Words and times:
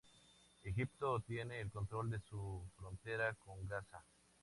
Egipto 0.63 1.19
tiene 1.19 1.61
el 1.61 1.69
control 1.69 2.09
de 2.09 2.19
su 2.21 2.65
frontera 2.75 3.35
con 3.35 3.67
Gaza. 3.67 4.03